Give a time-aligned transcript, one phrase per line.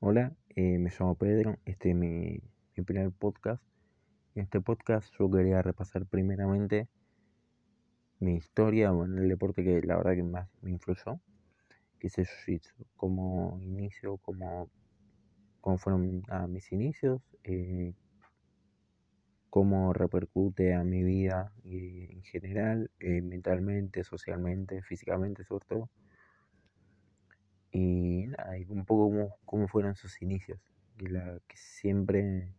[0.00, 2.40] Hola, eh, me llamo Pedro, este es mi,
[2.84, 3.60] primer podcast.
[4.36, 6.86] En este podcast yo quería repasar primeramente
[8.20, 11.18] mi historia, bueno, el deporte que la verdad que más me influyó,
[11.98, 14.70] que es el Jiu-Jitsu, como inicio, como,
[15.60, 17.92] cómo fueron ah, mis inicios, eh,
[19.50, 25.90] cómo repercute a mi vida eh, en general, eh, mentalmente, socialmente, físicamente sobre todo.
[27.70, 30.60] Y nada, y un poco cómo, cómo fueron sus inicios,
[30.96, 32.52] que, la, que siempre,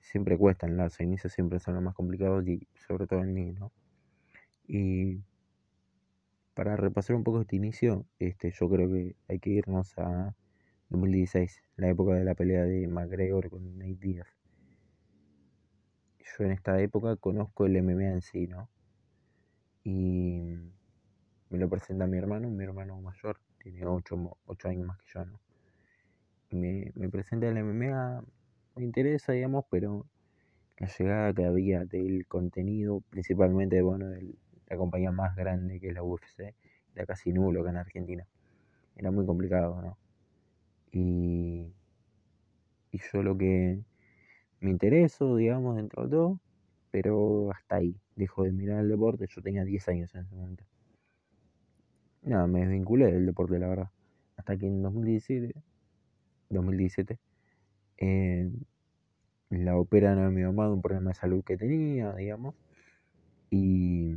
[0.00, 3.72] siempre cuestan, los inicios siempre son los más complicados y sobre todo en mí, ¿no?
[4.66, 5.22] Y
[6.54, 10.34] para repasar un poco este inicio, este, yo creo que hay que irnos a
[10.90, 14.28] 2016, la época de la pelea de McGregor con Nate Diaz.
[16.20, 18.68] Yo en esta época conozco el MMA en sí, ¿no?
[19.84, 20.54] Y
[21.50, 25.40] me lo presenta mi hermano, mi hermano mayor, tiene 8, años más que yo, ¿no?
[26.50, 28.22] Me, me presenta el MMA,
[28.76, 30.06] me interesa, digamos, pero
[30.78, 34.34] la llegada que había del contenido, principalmente, bueno, de
[34.68, 36.54] la compañía más grande que es la UFC,
[36.94, 38.26] era casi nulo acá en Argentina.
[38.96, 39.98] Era muy complicado, ¿no?
[40.92, 41.72] Y,
[42.90, 43.80] y yo lo que
[44.60, 46.40] me intereso, digamos, dentro de todo,
[46.90, 47.96] pero hasta ahí.
[48.16, 50.64] Dejo de mirar el deporte, yo tenía 10 años en ese momento.
[52.22, 53.90] Nada, me desvinculé del deporte, la verdad.
[54.36, 55.54] Hasta que en 2017,
[56.50, 57.18] 2017
[57.98, 58.50] eh,
[59.50, 62.54] la operan a mi mamá de un problema de salud que tenía, digamos.
[63.50, 64.16] Y,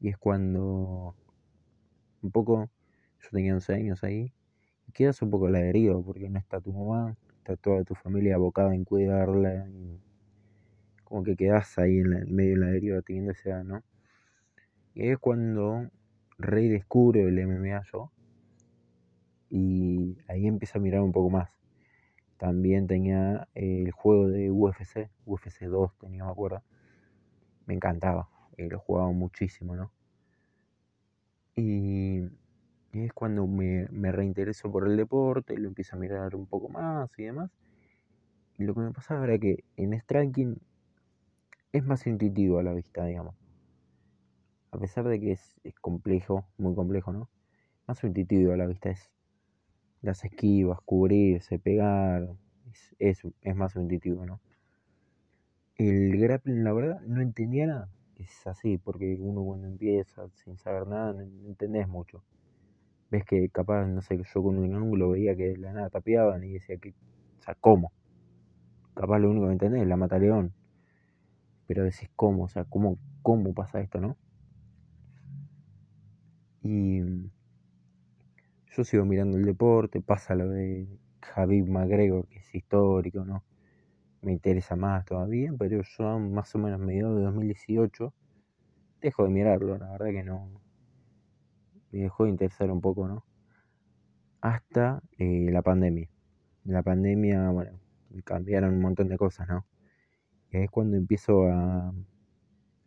[0.00, 1.14] y es cuando
[2.22, 2.70] un poco,
[3.20, 4.32] yo tenía 11 años ahí,
[4.92, 8.74] quedas un poco la deriva, porque no está tu mamá, está toda tu familia abocada
[8.74, 9.68] en cuidarla,
[11.04, 13.82] como que quedas ahí en, el medio de la deriva teniendo esa edad, ¿no?
[14.94, 15.90] Y es cuando
[16.40, 18.10] Rey descubre el MMA yo,
[19.50, 21.50] y ahí empieza a mirar un poco más.
[22.38, 26.62] También tenía el juego de UFC, UFC 2 tenía, me.
[27.66, 29.92] Me encantaba, eh, lo jugaba muchísimo, ¿no?
[31.56, 32.22] Y,
[32.92, 37.10] es cuando me, me reintereso por el deporte, lo empiezo a mirar un poco más
[37.18, 37.50] y demás.
[38.58, 40.58] Y lo que me pasaba era que en striking
[41.72, 43.34] es más intuitivo a la vista, digamos.
[44.72, 47.28] A pesar de que es, complejo, muy complejo, ¿no?
[47.86, 49.10] Más intuitivo a la vista es
[50.00, 52.28] las esquivas, cubrirse, pegar,
[52.98, 54.40] es, es, más intuitivo, ¿no?
[55.76, 57.88] El grappling, la verdad, no entendía nada.
[58.16, 62.22] Es así, porque uno cuando empieza sin saber nada, no entendés mucho.
[63.10, 66.52] Ves que capaz, no sé, yo con un ángulo veía que la nada tapeaban y
[66.52, 67.92] decía que, o sea, ¿cómo?
[68.94, 70.52] Capaz lo único que entendés es la mata león.
[71.66, 72.44] Pero decís, ¿cómo?
[72.44, 74.16] O sea, ¿cómo, cómo pasa esto, no?
[76.62, 77.00] Y
[78.76, 80.86] yo sigo mirando el deporte, pasa lo de
[81.22, 83.44] Javid McGregor, que es histórico, ¿no?
[84.22, 88.12] Me interesa más todavía, pero yo más o menos mediados de 2018
[89.00, 90.60] dejo de mirarlo, la verdad que no.
[91.90, 93.24] Me dejó de interesar un poco, ¿no?
[94.40, 96.08] Hasta eh, la pandemia.
[96.64, 97.72] La pandemia, bueno,
[98.24, 99.66] cambiaron un montón de cosas, ¿no?
[100.52, 101.92] Y es cuando empiezo a,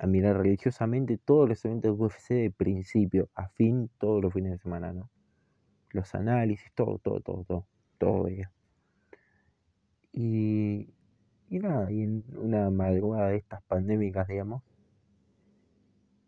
[0.03, 4.51] a mirar religiosamente todos los eventos de UFC de principio a fin, todos los fines
[4.51, 5.09] de semana, ¿no?
[5.91, 8.51] los análisis, todo, todo, todo, todo, todo veía.
[10.11, 10.89] Y,
[11.49, 14.61] y nada, y en una madrugada de estas pandémicas, digamos,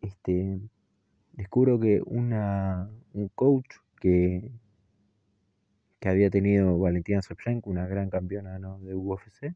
[0.02, 0.62] este,
[1.34, 4.54] descubro que una, un coach que,
[6.00, 8.80] que había tenido Valentina Shevchenko, una gran campeona ¿no?
[8.80, 9.54] de UFC,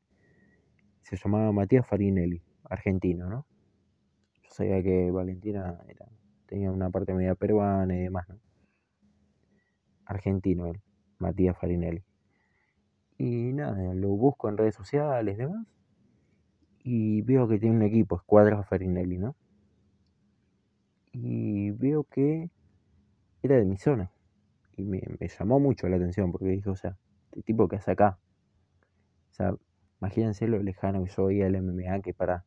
[1.04, 3.46] se llamaba Matías Farinelli, argentino, ¿no?
[4.60, 5.80] Sabía que Valentina
[6.46, 8.36] tenía una parte media peruana y demás, ¿no?
[10.04, 10.82] argentino él,
[11.18, 12.04] Matías Farinelli.
[13.18, 15.66] Y nada, lo busco en redes sociales y demás.
[16.84, 19.38] Y veo que tiene un equipo, Escuadra Farinelli, ¿no?
[21.14, 22.50] Y veo que
[23.42, 24.12] era de mi zona.
[24.76, 25.02] Y me,
[25.40, 26.98] llamó mucho la atención porque dije, o sea,
[27.30, 28.20] este tipo que hace acá.
[29.30, 29.56] O sea,
[30.02, 32.44] imagínense lo lejano que yo veía el MMA que para.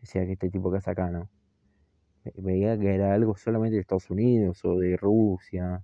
[0.00, 1.28] Decía que este tipo que hace acá, ¿no?
[2.36, 5.82] Veía que era algo solamente de Estados Unidos o de Rusia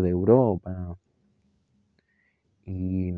[0.00, 0.98] de Europa.
[2.66, 3.12] Y,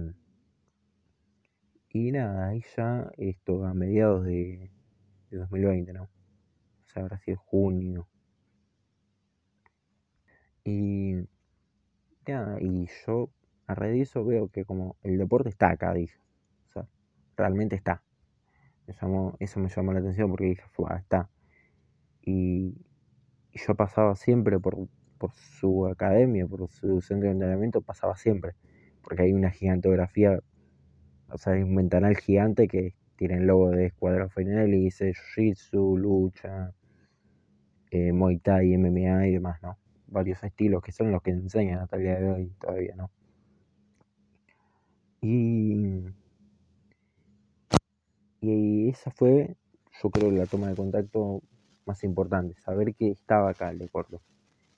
[1.90, 4.70] y nada, ahí ya esto a mediados de,
[5.30, 6.04] 2020, ¿no?
[6.04, 8.08] O sea, habrá sido junio.
[10.64, 11.14] Y
[12.26, 13.30] nada, y yo
[13.66, 16.18] a raíz de eso veo que como el deporte está acá, dije.
[16.70, 16.88] O sea,
[17.36, 18.02] realmente está.
[18.86, 20.62] Eso me llamó la atención porque dije,
[20.98, 21.28] está.
[22.22, 22.74] Y,
[23.52, 24.88] yo pasaba siempre por,
[25.18, 28.54] por su academia, por su centro de entrenamiento, pasaba siempre
[29.06, 30.40] porque hay una gigantografía,
[31.28, 35.12] o sea, hay un ventanal gigante que tiene el logo de Escuadrón Final y dice
[35.12, 36.74] Jiu-Jitsu, lucha,
[37.92, 39.78] eh, Muay Thai, MMA y demás, ¿no?
[40.08, 43.12] Varios estilos que son los que enseñan hasta el día de hoy todavía, ¿no?
[45.20, 46.02] Y,
[48.52, 49.56] y esa fue,
[50.02, 51.42] yo creo, la toma de contacto
[51.84, 54.18] más importante, saber que estaba acá el deporte,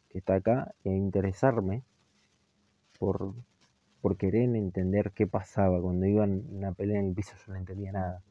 [0.08, 1.82] que está acá e interesarme
[2.98, 3.34] por,
[4.00, 5.80] por querer entender qué pasaba.
[5.80, 8.22] Cuando iban una pelea en el piso yo no entendía nada.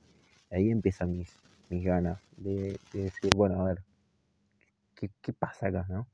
[0.51, 1.35] Ahí empiezan mis,
[1.69, 3.83] mis ganas de, decir, bueno, a ver,
[4.95, 6.07] ¿qué, ¿qué, pasa acá, no?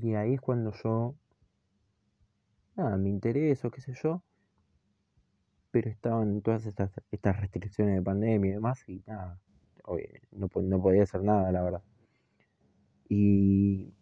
[0.00, 1.14] Y ahí es cuando yo,
[2.76, 4.22] nada, me intereso, qué sé yo,
[5.76, 9.38] pero estaban todas estas, estas restricciones de pandemia y demás, y nada,
[10.32, 11.82] no, no podía hacer nada, la verdad.
[13.10, 13.92] Y,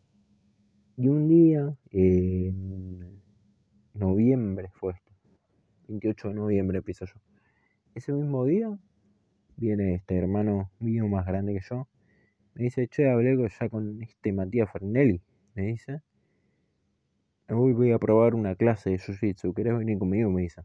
[0.97, 3.21] y un día, en
[3.93, 5.11] noviembre fue esto,
[5.88, 7.15] 28 de noviembre empiezo yo.
[7.97, 8.79] Ese mismo día
[9.56, 11.88] viene este hermano mío más grande que yo,
[12.55, 15.21] me dice, che, hablé ya con este Matías Farnelli,
[15.56, 16.03] me dice.
[17.49, 20.31] Hoy voy a probar una clase de Jiu-Jitsu, ¿querés venir conmigo?
[20.31, 20.62] Me dice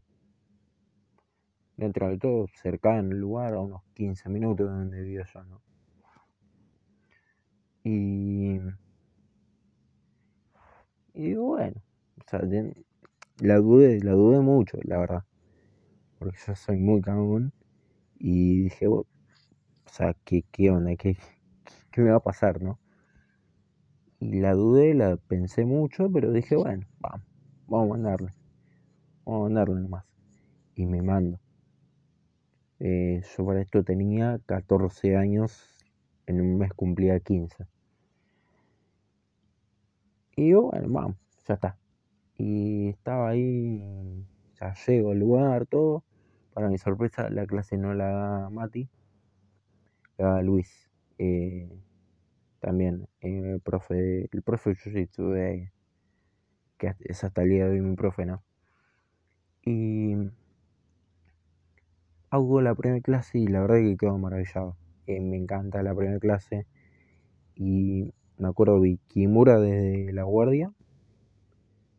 [1.80, 5.62] dentro de todo cercano el lugar, a unos 15 minutos de donde vivo yo, ¿no?
[7.82, 8.60] Y,
[11.14, 11.82] y bueno,
[12.18, 12.42] o sea,
[13.38, 15.24] la dudé, la dudé mucho, la verdad,
[16.18, 17.54] porque yo soy muy cagón
[18.18, 19.06] y dije, o
[19.86, 20.94] sea, ¿qué, qué onda?
[20.96, 21.16] ¿Qué,
[21.90, 22.78] ¿Qué me va a pasar, no?
[24.18, 27.26] Y la dudé, la pensé mucho, pero dije, bueno, vamos,
[27.66, 28.34] vamos a mandarle,
[29.24, 30.04] vamos a mandarle nomás.
[30.74, 31.40] Y me mando.
[32.80, 35.84] Eh, yo para esto tenía 14 años,
[36.26, 37.66] en un mes cumplía 15.
[40.36, 41.16] Y yo, bueno, vamos,
[41.46, 41.78] ya está.
[42.38, 44.24] Y estaba ahí,
[44.60, 46.04] ya llego al lugar, todo.
[46.54, 48.88] Para mi sorpresa, la clase no la da Mati,
[50.18, 50.90] la da Luis.
[51.18, 51.68] Eh,
[52.60, 55.72] también, eh, profe, el profe de Jiu-Jitsu de
[56.78, 58.42] que es hasta el día de hoy mi profe, ¿no?
[59.64, 60.16] Y
[62.30, 64.76] hago la primera clase y la verdad que quedo maravillado.
[65.06, 66.66] Eh, me encanta la primera clase.
[67.56, 70.72] Y me acuerdo de Kimura desde la guardia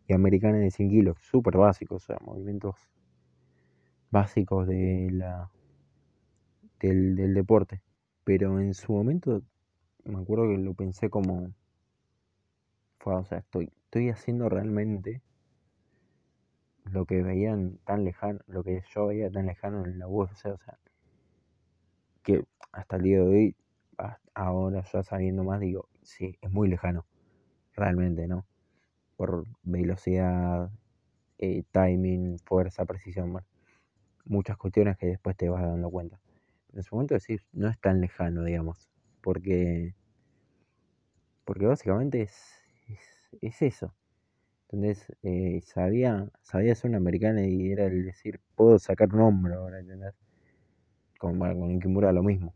[0.07, 2.75] y americana de 100 kilos, súper básicos, o sea, movimientos
[4.10, 5.51] básicos de la,
[6.80, 7.81] del, del deporte.
[8.24, 9.42] Pero en su momento
[10.06, 11.54] me acuerdo que lo pensé como,
[13.04, 15.22] o sea, estoy, estoy haciendo realmente
[16.86, 20.57] lo que veían tan lejano, lo que yo veía tan lejano en la UFC, o
[20.60, 20.80] sea,
[22.24, 23.56] que hasta el día de hoy,
[24.33, 27.06] ahora ya sabiendo más, digo, sí, es muy lejano,
[27.75, 28.45] realmente, ¿no?
[29.18, 30.72] Por velocidad,
[31.39, 33.38] eh, timing, fuerza, precisión,
[34.25, 36.19] muchas cuestiones que después te vas dando cuenta.
[36.74, 38.89] En su momento decís, no es tan lejano, digamos,
[39.22, 39.95] porque,
[41.45, 42.36] porque básicamente es,
[43.42, 43.94] es eso.
[44.72, 49.56] Entonces, eh, sabía, sabía ser un americano y era el decir, puedo sacar un hombro
[49.60, 50.14] ahora, ¿entendés?
[51.20, 52.54] Como con Kimura lo mismo.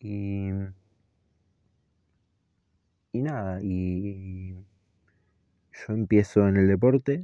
[0.00, 0.50] Y,
[3.12, 4.54] y nada, y
[5.72, 7.20] yo empiezo en el deporte,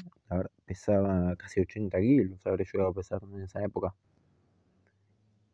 [0.67, 3.94] pesaba casi 80 kilos, habré llegado a pesar en esa época.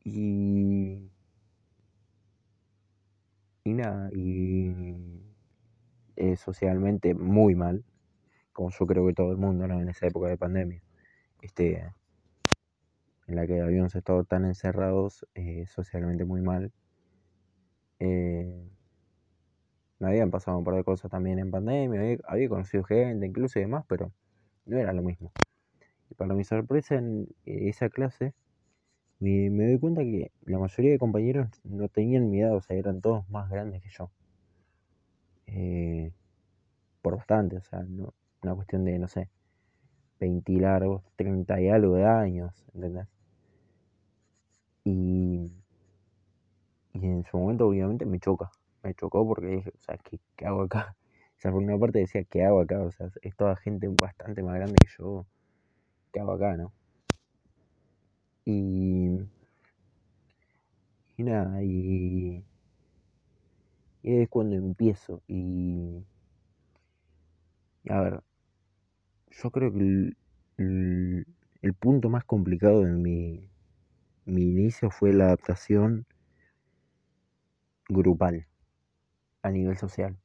[0.04, 1.10] Y,
[3.64, 5.25] y nada, y
[6.16, 7.84] eh, socialmente muy mal,
[8.52, 10.82] como yo creo que todo el mundo en esa época de pandemia,
[11.42, 11.92] este,
[13.26, 16.72] en la que habíamos estado tan encerrados, eh, socialmente muy mal.
[17.98, 18.70] Eh,
[19.98, 23.62] me habían pasado un par de cosas también en pandemia, había, conocido gente incluso y
[23.62, 24.12] demás, pero
[24.66, 25.32] no era lo mismo.
[26.10, 28.34] Y para mi sorpresa en esa clase,
[29.20, 32.76] me, me doy cuenta que la mayoría de compañeros no tenían mi edad, o sea,
[32.76, 34.10] eran todos más grandes que yo.
[35.46, 36.12] Eh,
[37.02, 39.30] por bastante, o sea, no, una cuestión de, no sé,
[40.20, 43.08] 20 largos, 30 y algo de años, ¿entendés?
[44.84, 45.52] Y,
[46.94, 48.50] y en su momento obviamente me choca,
[48.82, 50.96] me chocó porque dije, o sea, ¿qué, qué hago acá?
[51.36, 52.80] O sea, por una parte decía, ¿qué hago acá?
[52.82, 55.26] O sea, es toda gente bastante más grande que yo,
[56.12, 56.72] ¿qué hago acá, no?
[58.46, 59.10] Y,
[61.16, 62.44] y nada, y
[64.06, 65.20] y es cuando empiezo.
[65.26, 66.04] Y.
[67.88, 68.22] A ver.
[69.32, 70.14] Yo creo que
[70.58, 73.50] el, punto más complicado de mi,
[74.24, 76.06] mi inicio fue la adaptación
[77.88, 78.46] grupal
[79.42, 80.16] a nivel social.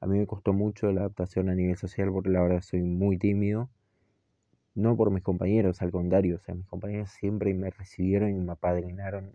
[0.00, 3.18] A mí me costó mucho la adaptación a nivel social porque la verdad soy muy
[3.18, 3.68] tímido.
[4.76, 6.36] No por mis compañeros, al contrario.
[6.36, 9.32] O sea, mis compañeros siempre me recibieron y me apadrinaron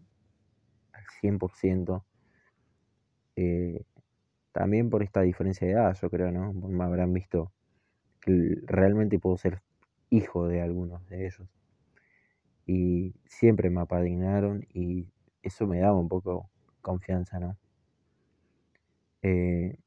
[0.94, 2.06] al 100%.
[3.42, 3.86] Eh,
[4.52, 6.52] también por esta diferencia de edad, yo creo, ¿no?
[6.52, 7.54] Me habrán visto
[8.20, 9.62] que realmente puedo ser
[10.10, 11.48] hijo de algunos de ellos.
[12.66, 15.08] Y siempre me apadrinaron y
[15.42, 16.50] eso me daba un poco
[16.82, 17.56] confianza, ¿no?
[19.22, 19.78] Eh,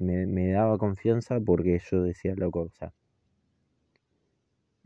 [0.00, 2.92] me, daba confianza porque yo decía, loco, o sea,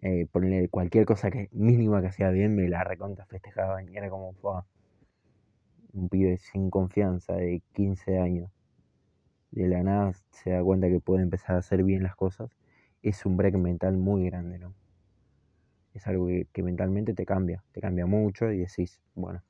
[0.02, 4.10] eh, ponerle cualquier cosa que mínima que hacía bien, me la recontra festejaba y era
[4.10, 4.34] como,
[5.92, 8.50] un pibe sin confianza de 15 años,
[9.50, 12.50] de la nada se da cuenta que puede empezar a hacer bien las cosas,
[13.02, 14.74] es un break mental muy grande, ¿no?
[15.94, 19.42] Es algo que, mentalmente te cambia, te cambia mucho y decís, bueno,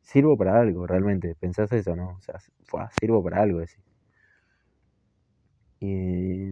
[0.00, 2.16] sirvo para algo, realmente, pensás eso, ¿no?
[2.18, 2.40] O sea,
[2.90, 3.84] sirvo para algo, decís.
[5.80, 6.50] Y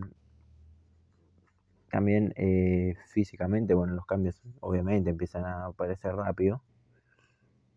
[1.90, 6.62] también eh, físicamente, bueno, los cambios obviamente empiezan a aparecer rápido,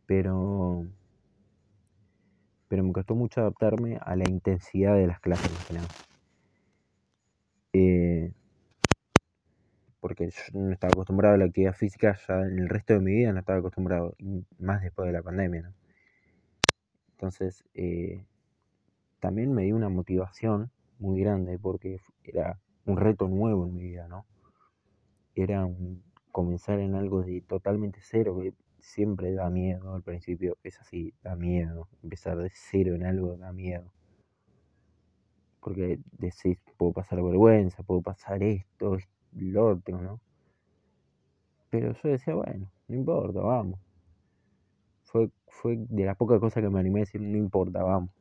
[0.05, 0.85] pero,
[2.69, 5.51] pero me costó mucho adaptarme a la intensidad de las clases,
[7.73, 8.31] eh,
[9.99, 13.11] porque yo no estaba acostumbrado a la actividad física, ya en el resto de mi
[13.11, 14.15] vida no estaba acostumbrado,
[14.59, 15.73] más después de la pandemia,
[17.13, 18.23] Entonces, eh,
[19.19, 24.07] también me dio una motivación muy grande porque era un reto nuevo en mi vida,
[24.07, 24.25] ¿no?
[25.35, 25.67] Era
[26.31, 31.35] comenzar en algo de totalmente cero, que siempre da miedo al principio, es así, da
[31.35, 31.87] miedo.
[32.03, 33.91] Empezar de cero en algo da miedo.
[35.59, 38.97] Porque decís, puedo pasar vergüenza, puedo pasar esto,
[39.33, 40.21] lo otro, ¿no?
[41.69, 43.79] Pero yo decía, bueno, no importa, vamos.
[45.03, 48.11] Fue, fue de las pocas cosas que me animé a decir, no importa, vamos.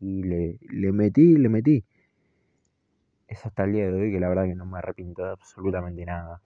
[0.00, 1.84] Y le, le metí, le metí
[3.28, 6.04] es hasta el día de hoy que la verdad que no me arrepiento de absolutamente
[6.04, 6.40] nada.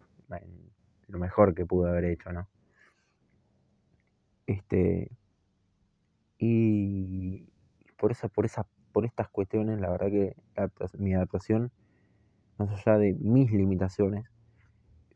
[1.08, 2.48] Lo mejor que pude haber hecho, ¿no?
[4.50, 5.12] Este.
[6.38, 7.46] Y
[7.96, 10.34] por esa, por esa, por estas cuestiones, la verdad que
[10.98, 11.70] mi adaptación,
[12.58, 14.26] más allá de mis limitaciones,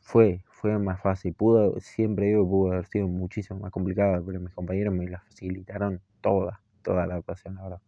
[0.01, 1.35] fue, fue más fácil.
[1.35, 6.01] Pudo, siempre digo, pudo haber sido muchísimo más complicada, pero mis compañeros me la facilitaron
[6.21, 7.81] toda, toda la adaptación, la verdad.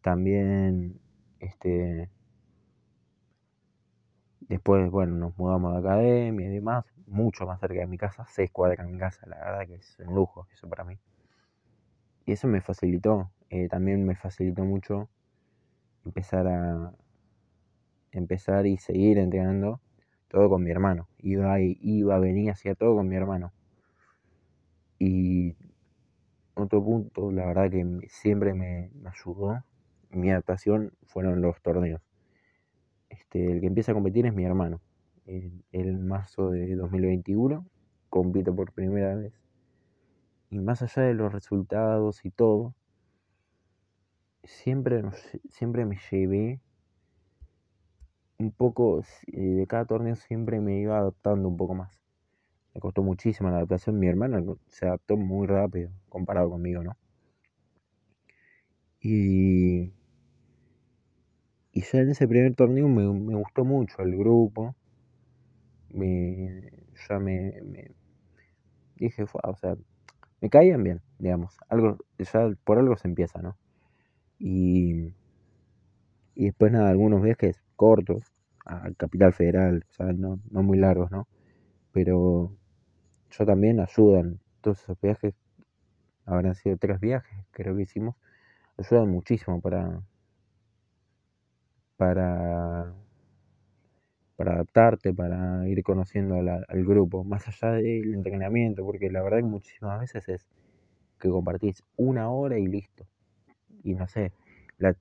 [0.00, 0.98] También,
[1.40, 2.08] este,
[4.50, 8.50] Después, bueno, nos mudamos de academia y demás, mucho más cerca de mi casa, seis
[8.50, 10.98] cuadras de mi casa, la verdad que es un lujo eso para mí.
[12.26, 15.08] Y eso me facilitó, eh, también me facilitó mucho
[16.04, 16.92] empezar a
[18.10, 19.80] empezar y seguir entrenando
[20.26, 21.06] todo con mi hermano.
[21.18, 23.52] Iba iba, venía, hacía todo con mi hermano.
[24.98, 25.54] Y
[26.54, 29.62] otro punto, la verdad que siempre me ayudó,
[30.10, 32.09] mi adaptación fueron los torneos.
[33.20, 34.80] Este, el que empieza a competir es mi hermano.
[35.26, 37.64] En, marzo de 2021
[38.08, 39.32] compite por primera vez.
[40.50, 42.74] Y más allá de los resultados y todo,
[44.42, 45.02] siempre,
[45.50, 46.60] siempre me llevé
[48.38, 52.00] un poco, eh, de cada torneo siempre me iba adaptando un poco más.
[52.74, 53.98] Me costó muchísimo la adaptación.
[53.98, 56.96] Mi hermano se adaptó muy rápido comparado conmigo, ¿no?
[59.00, 59.92] Y
[61.72, 64.74] y ya en ese primer torneo me, gustó mucho el grupo.
[65.90, 66.70] Me,
[67.08, 67.92] ya me,
[68.96, 69.76] dije, o sea,
[70.40, 71.56] me caían bien, digamos.
[71.68, 73.56] Algo, ya por algo se empieza, ¿no?
[74.38, 75.14] Y,
[76.34, 78.22] y después nada, algunos viajes cortos
[78.64, 81.28] a Capital Federal, o sea, no, no muy largos, ¿no?
[81.92, 82.52] Pero
[83.30, 84.40] yo también ayudan.
[84.60, 85.34] Todos esos viajes,
[86.26, 88.16] habrán sido tres viajes, creo que hicimos,
[88.76, 90.02] ayudan muchísimo para,
[92.00, 92.94] para,
[94.36, 99.44] para adaptarte, para ir conociendo al grupo, más allá del entrenamiento, porque la verdad que
[99.44, 100.46] muchísimas veces es
[101.18, 103.06] que compartís una hora y listo.
[103.84, 104.32] Y no sé,
[104.78, 104.96] los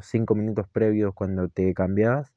[0.00, 2.34] cinco minutos previos cuando te cambiás,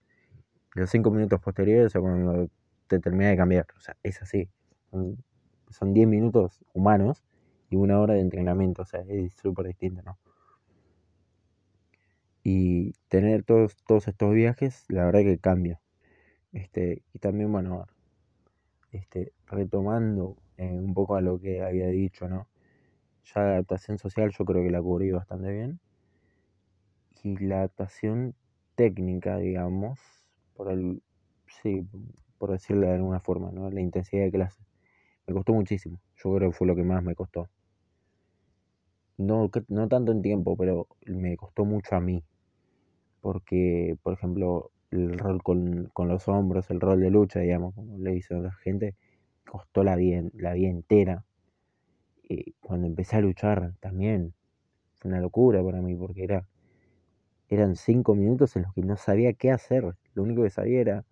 [0.75, 2.51] los cinco minutos posteriores o cuando
[2.85, 3.65] te terminas de cambiar.
[3.75, 4.47] O sea, es así.
[5.71, 7.23] Son diez minutos humanos
[7.71, 8.83] y una hora de entrenamiento.
[8.83, 10.19] O sea, es súper distinto, ¿no?
[12.49, 15.81] Y tener todos, todos estos viajes, la verdad que cambia.
[16.53, 17.87] Este, y también, bueno,
[18.93, 22.47] este, retomando eh, un poco a lo que había dicho, ¿no?
[23.25, 25.81] Ya la adaptación social yo creo que la cubrí bastante bien.
[27.21, 28.33] Y la adaptación
[28.75, 29.99] técnica, digamos,
[30.55, 31.03] por el,
[31.61, 31.85] sí,
[32.37, 33.69] por decirlo de alguna forma, ¿no?
[33.69, 34.63] La intensidad de clase.
[35.27, 35.99] Me costó muchísimo.
[36.15, 37.49] Yo creo que fue lo que más me costó.
[39.17, 42.23] No, no tanto en tiempo, pero me costó mucho a mí
[43.27, 48.15] porque, por ejemplo, el rol con, los hombros, el rol de lucha, digamos, como le
[48.15, 48.95] hizo a la gente,
[49.45, 51.25] costó la vida, la vida entera.
[52.23, 54.33] Y cuando empecé a luchar también
[54.95, 56.47] fue una locura para mí, porque era,
[57.49, 59.93] eran cinco minutos en los que no sabía qué hacer.
[60.13, 61.05] Lo único que sabía era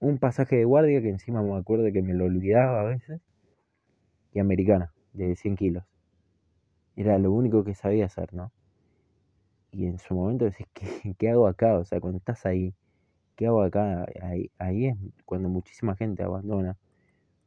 [0.00, 3.22] un pasaje de guardia que encima me acuerdo que me lo olvidaba a veces,
[4.34, 5.84] y americana, de 100 kilos.
[6.94, 8.52] Era lo único que sabía hacer, ¿no?
[9.76, 11.78] Y en su momento decís, ¿qué, ¿qué, hago acá?
[11.78, 12.74] O sea, cuando estás ahí,
[13.36, 14.06] ¿qué hago acá?
[14.22, 16.78] Ahí, ahí es cuando muchísima gente abandona.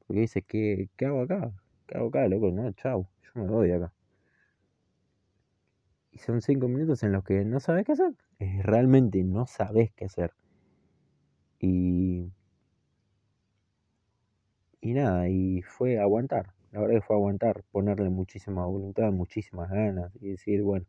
[0.06, 1.52] Porque dice, ¿qué, ¿qué hago acá?
[1.88, 2.52] ¿Qué hago acá, loco?
[2.52, 3.94] No, chau, yo me voy de acá.
[6.12, 8.14] Y son cinco minutos en los que no sabes qué hacer.
[8.64, 10.32] realmente no sabes qué hacer.
[11.60, 12.32] Y
[14.82, 20.12] y nada, y fue aguantar, la verdad que fue aguantar, ponerle muchísima voluntad, muchísimas ganas
[20.22, 20.86] y decir, bueno,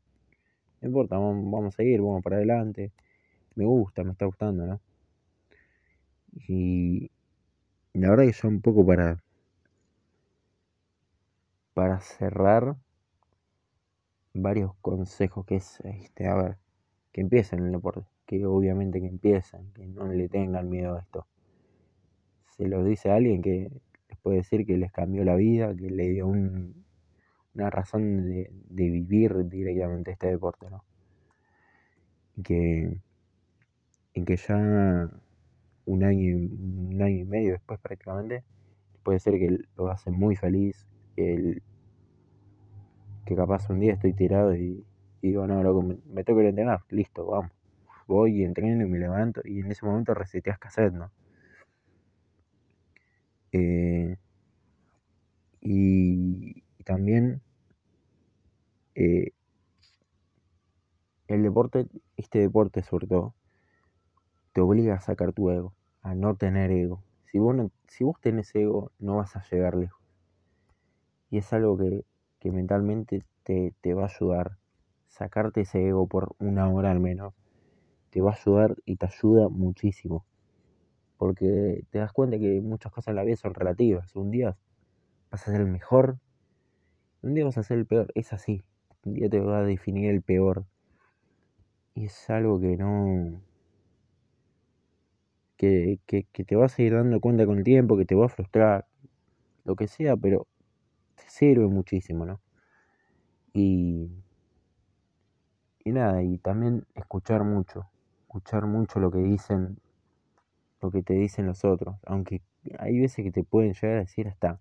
[0.81, 2.93] no importa, vamos, a seguir, vamos para adelante,
[3.55, 4.81] me gusta, me está gustando, ¿no?
[6.49, 7.11] Y
[7.93, 9.23] la verdad que yo un poco para,
[11.75, 12.77] para cerrar
[14.35, 16.59] varios consejos que es, este, a ver,
[17.13, 21.27] que empiecen el deporte, que obviamente que empiecen, que no le tengan miedo a esto
[22.61, 23.71] se lo dice a alguien que
[24.11, 26.27] les puede decir que les cambió la vida, que le dio
[27.55, 30.85] una razón de, vivir directamente este deporte, ¿no?
[32.37, 33.01] Y que,
[34.25, 35.11] que ya
[35.87, 38.45] un año, un año y medio después prácticamente,
[39.03, 41.63] puede ser que lo hace muy feliz, que,
[43.27, 44.85] que capaz un día estoy tirado y,
[45.23, 47.53] digo, no, loco, me, me tengo que entrenar, listo, vamos.
[48.07, 51.13] Voy y entreno y me levanto y en ese momento reseteas cassette, ¿no?
[53.53, 54.17] Eh,
[55.61, 57.41] y, también
[58.95, 59.33] eh,
[61.29, 63.35] el deporte, este deporte sobre todo,
[64.53, 67.03] te obliga a sacar tu ego, a no tener ego.
[67.31, 67.57] Si vos,
[67.89, 70.01] si vos tenés ego, no vas a llegar lejos.
[71.31, 72.05] Y es algo que,
[72.51, 74.57] mentalmente te, te, va a ayudar.
[75.09, 77.35] Sacarte ese ego por una hora al menos,
[78.11, 80.25] te va a ayudar y te ayuda muchísimo
[81.21, 84.17] porque te das cuenta que muchas cosas en la vida son relativas.
[84.17, 84.57] Un día
[85.31, 86.17] vas a ser el mejor,
[87.23, 88.63] un día vas a ser el peor, es así.
[89.05, 90.65] Un día te va a definir el peor.
[91.95, 93.41] Y es algo que no...
[95.57, 98.29] Que, que, te vas a ir dando cuenta con el tiempo, que te va a
[98.31, 98.87] frustrar,
[99.65, 100.47] lo que sea, pero
[101.17, 102.41] te sirve muchísimo, ¿no?
[103.53, 104.09] Y,
[105.85, 107.87] y nada, y también escuchar mucho,
[108.23, 109.79] escuchar mucho lo que dicen
[110.81, 112.43] lo que te dicen los otros, aunque
[112.79, 114.61] hay veces que te pueden llegar a decir hasta,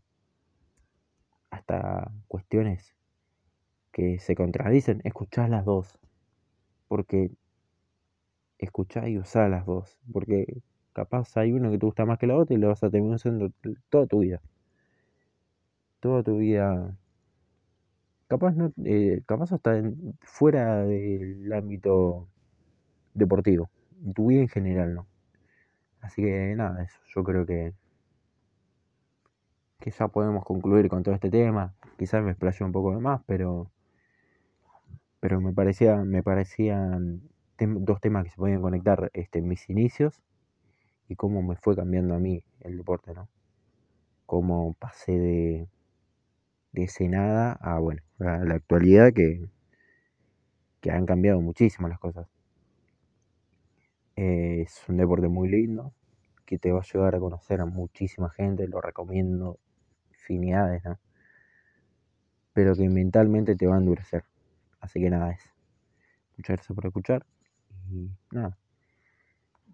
[1.51, 2.95] hasta cuestiones
[3.91, 5.99] que se contradicen, escuchás las dos,
[6.87, 7.31] porque
[8.57, 10.61] escuchás y usás las dos, porque
[10.93, 13.15] capaz hay uno que te gusta más que la otra y lo vas a terminar
[13.15, 13.51] usando
[13.89, 14.41] toda tu vida,
[15.99, 16.95] toda tu vida,
[18.27, 19.81] capaz no, eh, capaz hasta
[20.21, 22.27] fuera del ámbito
[23.13, 23.69] deportivo,
[24.15, 25.07] tu vida en general, ¿no?
[26.01, 26.99] Así que nada, eso.
[27.15, 27.73] Yo creo que,
[29.79, 31.73] que ya podemos concluir con todo este tema.
[31.97, 33.71] Quizás me explayé un poco de más, pero,
[35.19, 37.21] pero me, parecía, me parecían
[37.57, 40.21] dos temas que se podían conectar este, mis inicios
[41.07, 43.29] y cómo me fue cambiando a mí el deporte, ¿no?
[44.25, 45.67] Cómo pasé de,
[46.73, 49.49] de ese nada a, bueno, a la actualidad que,
[50.81, 52.27] que han cambiado muchísimo las cosas.
[54.15, 55.93] Es un deporte muy lindo
[56.45, 59.57] que te va a ayudar a conocer a muchísima gente, lo recomiendo
[60.29, 60.99] infinidades, ¿no?
[62.53, 64.23] Pero que mentalmente te va a endurecer.
[64.79, 65.41] Así que nada, es.
[66.37, 67.25] Muchas gracias por escuchar
[67.89, 68.57] y nada.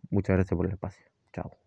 [0.09, 1.05] Muchas gracias por el espacio.
[1.33, 1.64] Chao.